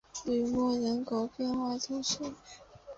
[0.25, 2.17] 吕莫人口变化图示